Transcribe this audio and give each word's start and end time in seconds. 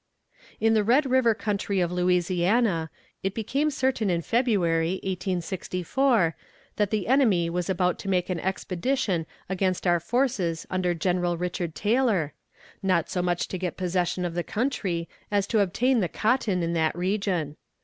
In 0.59 0.73
the 0.73 0.83
Red 0.83 1.05
River 1.05 1.35
country 1.35 1.79
of 1.79 1.91
Louisiana, 1.91 2.89
it 3.21 3.35
became 3.35 3.69
certain 3.69 4.09
in 4.09 4.23
February, 4.23 4.93
1864, 5.03 6.35
that 6.77 6.89
the 6.89 7.07
enemy 7.07 7.51
was 7.51 7.69
about 7.69 7.99
to 7.99 8.09
make 8.09 8.27
an 8.27 8.39
expedition 8.39 9.27
against 9.47 9.85
our 9.85 9.99
forces 9.99 10.65
under 10.71 10.95
General 10.95 11.37
Richard 11.37 11.75
Taylor, 11.75 12.33
not 12.81 13.11
so 13.11 13.21
much 13.21 13.47
to 13.49 13.59
get 13.59 13.77
possession 13.77 14.25
of 14.25 14.33
the 14.33 14.41
country 14.43 15.07
as 15.29 15.45
to 15.45 15.59
obtain 15.59 15.99
the 15.99 16.09
cotton 16.09 16.63
in 16.63 16.73
that 16.73 16.95
region. 16.95 17.55